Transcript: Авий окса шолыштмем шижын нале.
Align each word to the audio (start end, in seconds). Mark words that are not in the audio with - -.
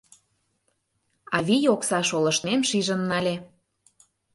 Авий 1.37 1.65
окса 1.73 1.99
шолыштмем 2.09 2.61
шижын 2.69 3.01
нале. 3.09 3.35